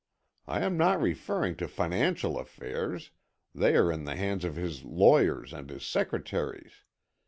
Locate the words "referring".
0.99-1.57